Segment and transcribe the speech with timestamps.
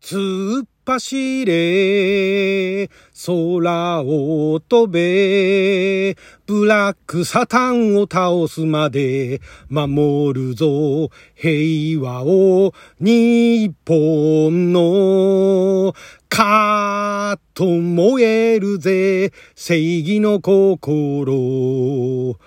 [0.00, 2.88] 突っ走れ、
[3.26, 15.94] 空を飛べ、ブラックサタンを倒すまで、守るぞ、平和を、日本の、
[16.30, 22.38] カーッと燃えるぜ、正義の心。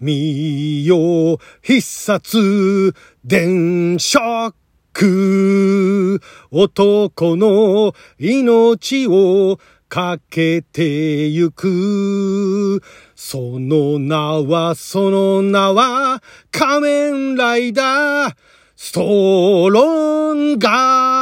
[0.00, 2.94] 見よ、必殺、
[3.26, 4.54] 電車
[4.92, 6.20] く
[6.50, 9.58] 男の命を
[9.88, 12.80] かけてゆく。
[13.16, 16.22] その名は、その名は、
[16.52, 18.34] 仮面ライダー、
[18.76, 21.20] ストロンガー。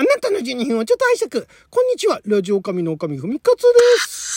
[0.00, 1.46] あなたの12分をちょっと拝借。
[1.70, 2.20] こんにちは。
[2.24, 3.68] ラジオ神の神ふみかつで
[4.06, 4.27] す。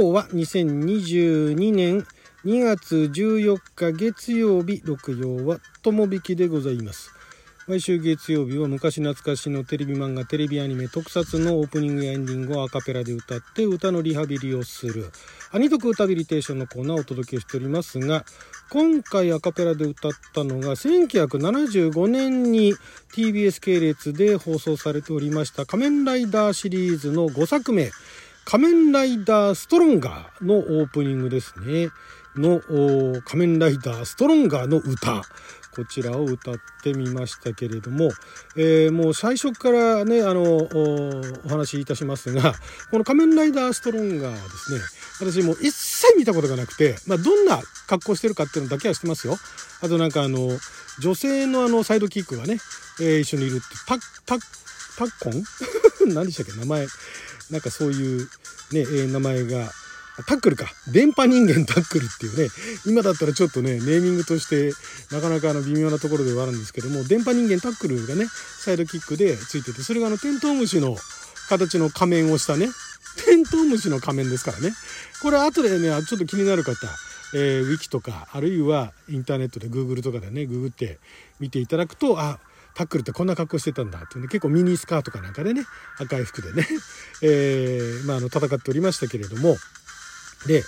[0.00, 2.06] 今日は2022年
[2.46, 7.10] 2月14日月曜日、六曜は友引きでございます。
[7.68, 15.10] 毎週月曜日は昔懐かしのテレビ漫画、テレビアニメ、特撮のオープニングやエンディングをアカペラで歌って歌のリハビリをする、
[15.52, 18.24] アニトク歌ビリテーションのコーナーをお届けしておりますが、
[18.70, 22.72] 今回アカペラで歌ったのが1975年に
[23.12, 27.90] TBS 系列で放送されておりました仮面ライダーシリーズの5作目、
[28.50, 31.90] 仮面ライダーストロンガーのオープニングですね。
[32.34, 32.60] の
[33.24, 35.22] 仮面ライダーストロンガーの歌。
[35.72, 38.10] こちらを歌ってみましたけれども、
[38.56, 42.54] えー、もう最初からね、あの、お話しいたしますが、
[42.90, 44.80] この仮面ライダーストロンガーはですね、
[45.32, 49.36] 私もう一切見たことがなくて、まあ、どんな格好してるかっていうのだけは知ってますよ。
[49.80, 50.58] あとなんかあの、
[50.98, 52.58] 女性のあの、サイドキックがね、
[53.00, 54.40] えー、一緒にいるって、タッ、タッ、
[54.98, 55.44] タッコン？
[56.12, 56.58] 何でしたっけ？
[56.58, 56.88] 名前。
[57.50, 58.28] なんかそういう
[58.72, 59.70] ね、えー、名前が、
[60.26, 60.66] タックルか。
[60.92, 62.48] 電波人間タックルっていうね、
[62.86, 64.72] 今だったらちょっとね、ネーミングとして
[65.14, 70.96] なかなかあの微妙なところではあるんですけども、電波人間タックルがね、サイドキックでついてて、それがあのテントウムシの
[71.48, 72.68] 形の仮面をしたね、
[73.24, 74.72] テントウムシの仮面ですからね。
[75.22, 76.86] これ後でね、ちょっと気になる方、
[77.34, 80.98] えー、ウィキとか、あるいはインターネットで Google とかでね、ググって
[81.38, 82.38] 見ていただくと、あ、
[82.74, 85.64] タックルってこんな格好してたんだっていうね、結構ミニスカートかなんかでね、
[85.98, 86.66] 赤い服でね、
[87.22, 89.58] えー、まあ、あの、戦っておりましたけれども、
[90.46, 90.64] で、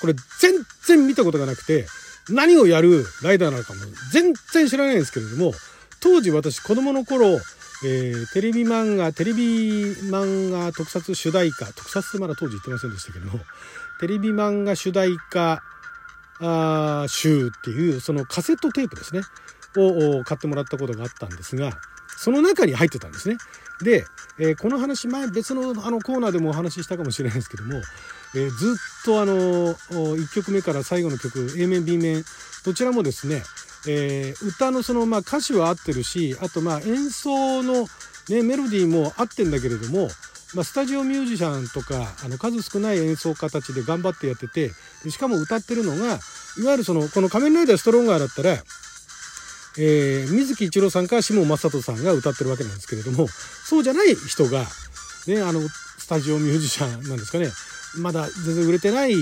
[0.00, 0.54] これ全
[0.86, 1.86] 然見たことがなくて、
[2.28, 3.80] 何をやるライダーなのかも
[4.12, 5.54] 全然知らないんですけれども、
[6.00, 7.40] 当時私子供の頃、
[7.84, 13.40] えー、テレビ漫画、テレビ漫画特撮主題歌、特撮ってまだ当時言ってませんでしたけども、
[14.00, 15.62] テレビ漫画主題歌
[16.40, 19.22] あ集っていう、そのカセットテープですね。
[19.78, 21.72] を買ってもらったことがあったんですが、
[22.16, 23.36] その中に入ってたんですね。
[23.82, 24.04] で、
[24.38, 27.82] えー、この話前別のあのコーナーでもお話ししたかもしれないですけども、
[28.34, 32.24] えー、ずっとあの1曲目から最後の曲 A 面 B 面
[32.64, 33.42] どちらもですね、
[33.86, 37.86] えー、歌のそのまあ歌詞は合ってるしあとまあ演奏の、
[38.30, 40.08] ね、メロディーも合ってんだけれども、
[40.54, 44.70] まあ、スタジオミュージシャンとかあの数少ない演奏家たちで頑張ってやってて
[45.10, 46.18] しかも歌ってるのが
[46.58, 48.56] いわゆるそのこの「仮面ライダーストロンガー」だったら
[49.78, 54.64] えー、水木一郎さんか下正人さんが歌ってるわけなんですけれども、そうじゃない人が、
[55.26, 55.60] ね、あの、
[55.98, 57.48] スタジオミュージシャンなんですかね、
[57.98, 59.18] まだ全然売れてない、売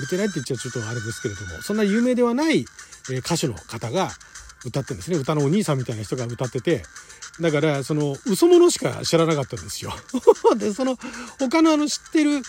[0.00, 2.64] れてないって言っちゃちょっとあれですけれども、そんな有名ではない、
[3.10, 4.10] え歌手の方が
[4.64, 5.16] 歌ってるんですね。
[5.16, 6.82] 歌のお兄さんみたいな人が歌ってて、
[7.40, 9.92] だから、その、嘘物しか知らなかったんですよ。
[10.56, 10.98] で、その、
[11.38, 12.42] 他のあの知ってる、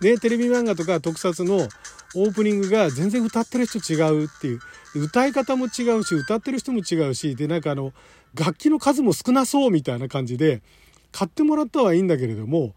[0.00, 1.68] ね、テレビ漫画とか特撮の
[2.14, 4.60] オープニングが全然歌ってる人違うっていう。
[4.94, 7.92] 歌い方も違うし、歌ってる人も違うし、で、なんかあの、
[8.34, 10.62] 楽器の数も少なそうみたいな感じで、
[11.12, 12.74] 買ってもらったはいいんだけれども、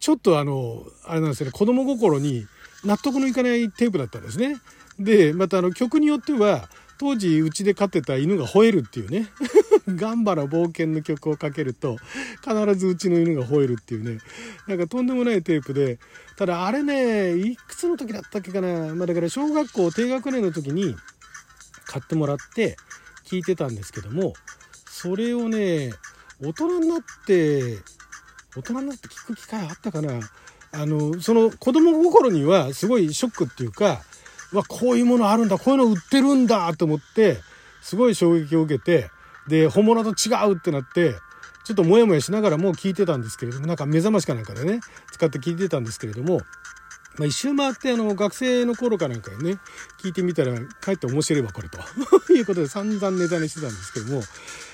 [0.00, 2.46] ちょっとあの、あれなんですよね、子供心に
[2.84, 4.56] 納得のいかないテープだったんですね。
[4.98, 6.68] で、またあの曲によっては、
[7.00, 9.30] 当時うちで飼ってた犬が吠えるっていうね。
[9.88, 11.96] ガンバの冒険の曲をかけると、
[12.46, 14.18] 必ずうちの犬が吠えるっていうね。
[14.66, 15.98] なんかとんでもないテープで、
[16.36, 18.94] ただあれね、いくつの時だったっけかな。
[18.94, 20.94] まあだから小学校低学年の時に
[21.86, 22.76] 買ってもらって
[23.24, 24.34] 聞いてたんですけども、
[24.86, 25.94] それをね、
[26.42, 27.78] 大人になって、
[28.54, 30.20] 大人になって聞く機会あったかな。
[30.72, 34.02] あの、その子供心にはすごいショックっていうか、
[34.52, 37.38] わ、こういうものあるんだ、こういうの売ってるんだと思って、
[37.82, 39.10] すごい衝撃を受けて、
[39.48, 41.14] で、本物と違うってなって、
[41.64, 44.80] ちょっとモヤモヤしながらも聞いてたんですけれども、なんか目覚ましかなんかでね、
[45.12, 46.40] 使って聞いてたんですけれども、
[47.18, 49.58] まあ、一周回ってあの学生の頃かなんかでね
[50.02, 51.78] 聞いてみたらかえって面白いわこれと。
[52.32, 54.22] いうことで散々ネタにしてたんですけども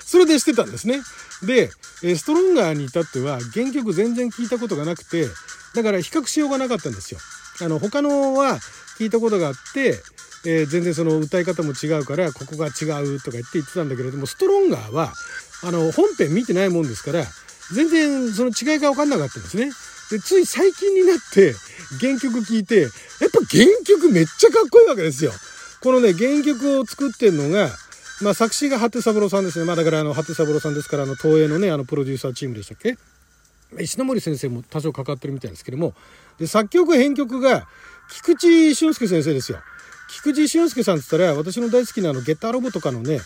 [0.05, 1.01] それでしてたんですね。
[1.43, 1.71] で
[2.15, 5.27] ストロンガーに至っては原曲全然聞いたことがなくて
[5.73, 7.19] だから比較しようがなかったんですよ。
[7.59, 8.59] あの他のは
[8.97, 9.99] 聞いたことがあって、
[10.45, 15.13] えー、全然その歌い方も違うからここが違うとか言って言ってたんだけれどもストロンガーは
[15.63, 17.23] あの本編見てないもんですから
[17.73, 19.71] 全然その違いが分かんなかったんですね。
[20.11, 21.53] でつい最近になって
[21.99, 22.89] 原曲聴いてやっ
[23.31, 25.31] ぱ原曲めっちゃかっこいいわけですよ。
[25.81, 27.69] このね原曲を作ってんのが
[28.19, 29.65] まあ、作詞が鳩三郎さんですね。
[29.65, 32.97] まあ、だからあの、鳩三郎さんですから、あの、東映のね、あの、プロデューサーチームでしたっけ？
[33.79, 35.93] 石森先生も多少関わってるみたいですけども、
[36.39, 37.67] で、作曲編曲が、
[38.09, 39.59] 菊池俊介先生ですよ。
[40.09, 43.19] 菊池俊介さんって言ったら、私の大好きなあの、ゲッターロボとかのね、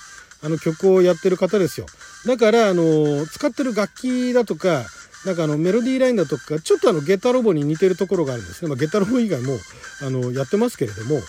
[0.43, 1.85] あの曲をやってる方ですよ。
[2.25, 4.85] だから、あの、使ってる楽器だとか、
[5.25, 8.69] なんかあのメロディーラインだとか、ちょっとあのゲッターロボに似てるところがあるんですね。
[8.69, 9.59] まあ、ゲッターロボ以外も、
[10.01, 11.21] あの、やってますけれども、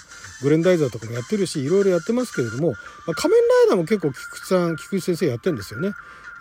[0.42, 2.72] グレンダイザーとかもやってるし、いろいろやってますけれども、
[3.06, 5.92] まあ、仮面ライダーも結構菊池さん、菊池先生やってるんですよね。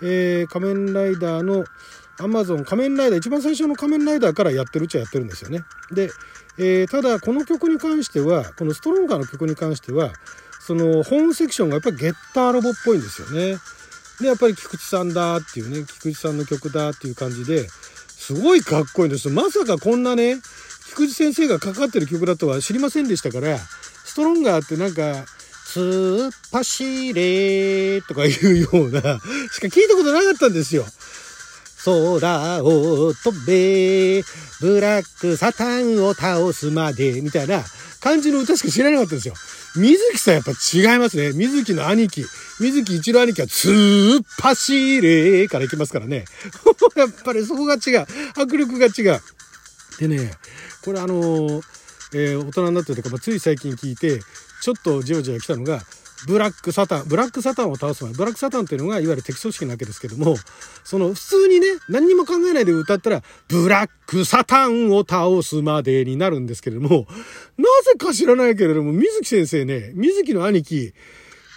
[0.02, 1.66] えー、仮面ライダーの、
[2.20, 5.64] アマゾン仮面ライダー、一番最初の仮面ライダーからやってるっちゃやってるんですよね。
[5.92, 6.12] で、
[6.58, 10.12] えー、ただこの曲に関しては、このストロンガーの曲に関しては、
[10.60, 13.58] その本セクションがやっぱりゲッターロボっぽいんですよね。
[14.20, 17.68] で、やっぱり菊池さんだっていうね、菊池さんの曲だっていう感じで、
[18.08, 20.40] すごいかっこいいんですよまさかこんなね、
[20.90, 25.26] 菊池先生がかかってる曲だとは知りませんでしたから、ストロンガーってなんか、
[25.74, 30.86] 突っ走れとかいうような、しか聞いたことなかったんですよ。
[31.86, 34.24] 空を飛べ、
[34.60, 37.64] ブラックサタンを倒すまで、みたいな
[38.00, 39.34] 感じの歌しか知らなかったんですよ。
[39.76, 41.32] 水木さんやっぱ違いますね。
[41.34, 42.26] 水木の兄貴。
[42.60, 46.26] 水木一郎兄貴は、突っ走れから行きますからね。
[46.96, 48.08] やっぱりそこが違う。
[48.36, 49.22] 迫力が違う。
[50.00, 50.32] でね、
[50.84, 51.62] これあのー
[52.14, 54.20] えー、大人になってとか、まあ、つい最近聞いて
[54.62, 55.82] ちょっとじわじわ来たのが
[56.28, 60.36] ブラックサタンブラックサタンを倒す前ブラックサタンっていうのがいわゆる敵組織なわけですけども
[60.84, 67.08] その普通にね何にも考えないで歌ったらブラックサタンを倒すまでになるんですけれども
[67.58, 70.94] なぜか知らないけれども水木先生ね水木の兄貴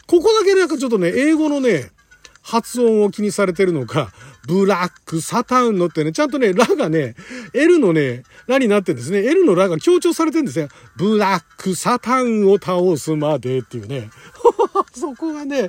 [0.06, 1.90] ここだけなんかちょっとね英語のね
[2.44, 4.12] 発音を気にされてるのか、
[4.46, 7.14] ブラックサタンのってね、ちゃんとね、ラがね、
[7.54, 9.24] L のね、ラになってるんですね。
[9.24, 10.68] L のラが強調されてるんですよ。
[10.96, 14.10] ブラックサタンを倒すまでっていうね。
[14.98, 15.68] そこがね、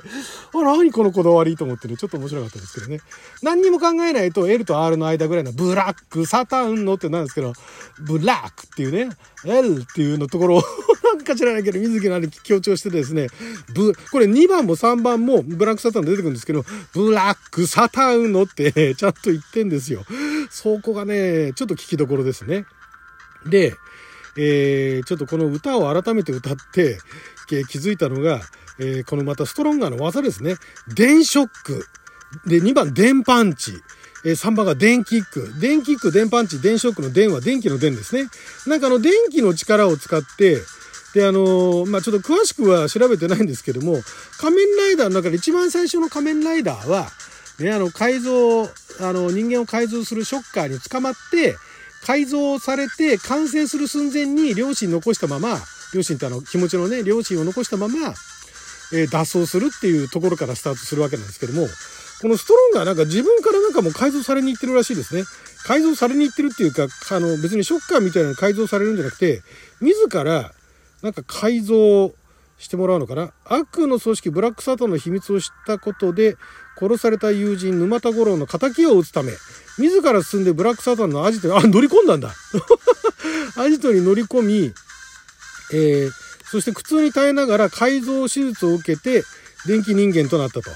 [0.54, 3.00] あら、何このこだわりと思ってね、ちょっと面白かったですけどね。
[3.42, 7.52] 何にも考えないと L と R の間ぐらいのブラックサタンのってなんですけど、
[8.00, 9.10] ブラックっていうね、
[9.44, 10.62] L っていうのところを
[11.04, 13.28] なんか知らないけど、水木の兄貴強調してですね、
[13.74, 20.04] ブ、これ2番も3番もブラックサタン出てくるんですけど、ブラックサタンのって、ちゃんと言ってんですよ。
[20.50, 22.64] そこがね、ちょっと聞きどころですね。
[23.44, 23.74] で、
[24.38, 26.98] えー、ちょっとこの歌を改めて歌って、
[27.46, 28.40] 気づいたのが、
[28.78, 30.56] えー、このまたストロンガーの技ですね。
[30.94, 31.86] 電ショック。
[32.46, 33.72] で、2番、電パンチ。
[34.24, 35.54] えー、3番が電キック。
[35.60, 38.28] 電キック、電パンチ、電ショックの電は電気の電ですね。
[38.66, 40.58] なんかあの、電気の力を使って、
[41.14, 44.02] で、あのー、まあ、ちょっと詳しくは調べてないんですけども、
[44.38, 47.08] 仮面ライダーの中で一番最初の仮面ライダーは、
[47.58, 48.68] ね、あの、改造、あ
[49.12, 51.56] の、人間を改造するショッカーに捕まって、
[52.04, 55.58] 改造されて完成する寸前に両親残したまま、
[55.94, 58.14] 両親ってあの、気持ちのね、両親を残したまま、
[58.92, 61.66] えー、脱走するっていうところからスタートするわけなんですけども、
[62.20, 65.24] このストロンガーなんか自分からなんかもう改造されに行ってるらしいですね。
[65.64, 69.42] 改造されに行ってるっていうか、あの別にショッカーみたいなの改造されるんじゃなくて、
[69.80, 70.52] 自ら
[71.02, 72.14] なんか改造
[72.58, 73.32] してもらうのかな。
[73.44, 76.36] 悪の組織ブラックサタンの秘密を知ったことで、
[76.78, 79.32] 殺された友人沼田五郎の仇を討つため、
[79.78, 82.34] 自ら進んでブラックサタンのアジトに、あ、乗り込んだんだ。
[83.56, 84.72] アジトに乗り込み、
[85.72, 86.10] えー、
[86.50, 89.24] そして苦痛に耐えながら改造手術を受けて
[89.66, 90.70] 電気人間となったと。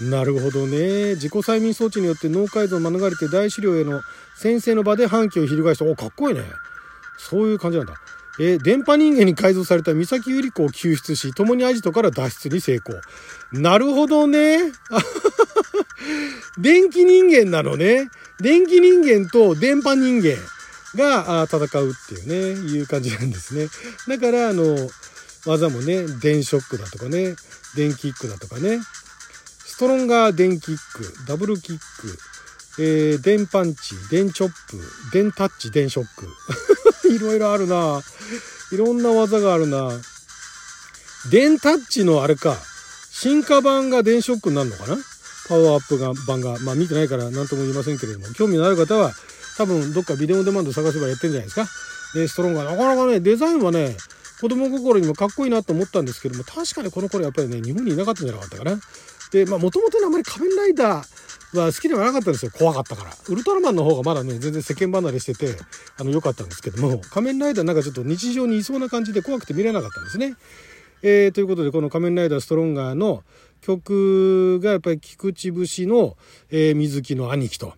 [0.00, 1.14] なるほどね。
[1.14, 4.02] 自己催眠装置によって脳改造を免れて大資料への
[4.36, 5.86] 先生の場で反旗を翻した。
[5.86, 6.42] お、かっこいいね。
[7.18, 7.94] そういう感じなんだ。
[8.38, 13.00] えー、電波人間に改造された三崎百合子を救出し、共にアジトから脱出に成功。
[13.52, 14.58] なるほどね。
[16.58, 18.10] 電気人間なのね。
[18.38, 20.36] 電気人間と電波人間。
[20.96, 23.68] が戦うっていうね、いう感じなんですね。
[24.08, 24.90] だから、あの、
[25.46, 27.36] 技もね、電ショックだとかね、
[27.76, 28.80] 電キックだとかね、
[29.64, 32.18] ストロンガー電キック、ダブルキック、
[32.78, 34.80] えー、電パンチ、電チョップ、
[35.12, 36.28] 電タッチ、電ショック。
[37.14, 38.02] いろいろあるな。
[38.72, 39.90] いろんな技があるな。
[41.30, 42.56] 電タッチのあれか、
[43.10, 44.96] 進化版が電ショックになるのかな？
[45.48, 46.58] パワーアップが版が。
[46.58, 49.14] まあ見てないから何とも言いませんけれども、興味のある方は、
[49.56, 51.66] 多分どっかビデオデマンド探せばやってんじゃないですか。
[52.14, 52.64] で、ストロンガー。
[52.64, 53.96] なかなかね、デザインはね、
[54.40, 58.78] 子供心にもかっこいいなと思ったんですけども、確かにこの頃やっぱりね、日本にいなかったんじゃなかったかな。
[59.32, 62.52] で、まあもともとのあまり仮面ライダーは好きではなかったんですよ。
[62.52, 63.10] 怖かったから。
[63.28, 65.56] ウルトラマンの方がまだね、全然世間離れしてて、
[65.98, 70.34] あの、良かったんですけども、仮面ライダーなんかちょっと日常にいそうな感じで怖くて見れなかったんですね。
[71.02, 73.22] えー、ということで、この仮面ライダーストロンガーの
[73.62, 76.16] 曲がやっぱり菊池節の、
[76.50, 77.74] えー、水木の兄貴と。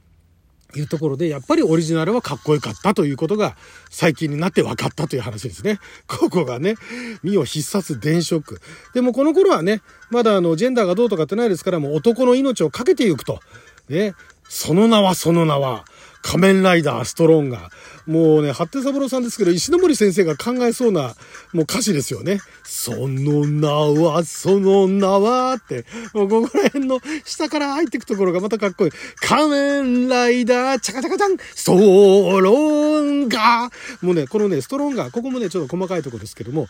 [0.76, 3.56] いうところで、やっぱりオリジナルはかっこよかったということが
[3.90, 5.80] 最近になって分かったという話ですね。
[6.06, 6.76] ここがね、
[7.22, 8.58] 身を必殺電飾。
[8.94, 13.40] でもこの頃はね、まだあの、ジェンダーがどうとかってないですから、もう男の命をかけていくと。
[13.88, 14.14] ね、
[14.48, 15.84] その名はその名は、
[16.22, 17.70] 仮面ライダーストロンガー。
[18.08, 21.14] もうね、八手三郎さんですけど、石森先生が考えそうな、
[21.52, 22.40] もう歌詞ですよね。
[22.64, 25.84] その名は、その名は、って、
[26.14, 28.92] もうここら辺の下から入っていくところがまたかっこいい。
[29.16, 34.06] 仮面ライダー、チャカチャカチャン、ストロンガー。
[34.06, 36.66] もうね、このね、ストロンガー、ここもね、ちょっと細かいとこですけども、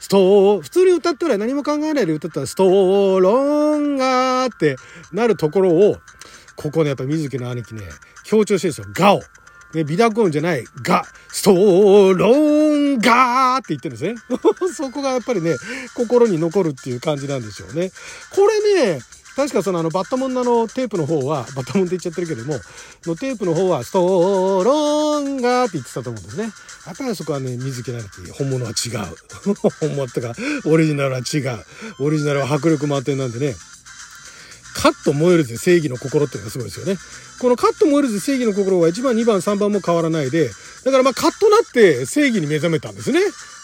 [0.00, 4.74] スト普通に歌ったら何も考えないで歌ったら、ストロンガーって
[5.12, 5.98] なるところを、
[6.60, 7.84] ここね、やっぱ水木の兄貴ね、
[8.22, 8.92] 強調してるんですよ。
[8.92, 9.22] ガオ。
[9.72, 11.54] ね、ビダコンじゃない、ガ、スト
[12.12, 14.14] ロンガーって言ってるんですね。
[14.76, 15.56] そこがやっぱりね、
[15.94, 17.90] 心に残るっていう感じなんでしょうね。
[18.30, 19.00] これね、
[19.36, 22.60] 確かそのあのバッタモンののテープの方は、バッタモンって言っちゃってるけども、
[23.06, 26.52] のテープの方はストロンガーって言ってたと思うんですね。
[26.86, 29.54] やっぱりそこはね、水木なき本物は違う。
[29.80, 30.34] 本物ってか、
[30.66, 31.64] オリジナルは違う。
[32.00, 33.56] オリジナルは迫力満点なんでね。
[34.74, 36.96] カット燃えるぜ正義の心っていうのがすごいですよね。
[37.40, 40.50] このカット燃えるぜ正義の心は1番、2番、3番も変わらないで、
[40.84, 43.20] だからまあカットなって正義に目覚めたんですね。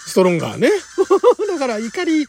[0.07, 0.71] ストロンガーね。
[1.49, 2.27] だから怒り、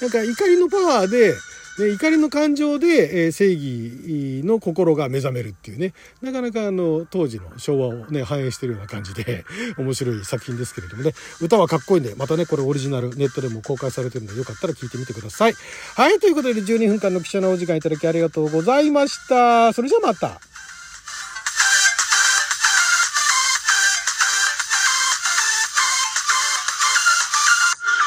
[0.00, 1.34] なんか怒りのパワーで、
[1.78, 5.92] で怒りの感情で、え、正義の心が目覚めるっていうね。
[6.22, 9.44] なかなかあの当時の昭和をね反映してるような感じで
[9.76, 11.12] 面白い作品ですけれどもね。
[11.40, 15.54] 歌はかっこいいんでまたねこれオリジナルネットでも公開されてるんでよかったら聞いてみてください。
[15.94, 19.72] はいということで12分間の記者のお時間いただきありがとうございました。
[19.72, 20.55] それじゃあまた。